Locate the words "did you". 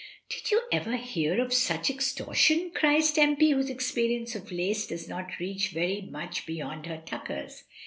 0.29-0.63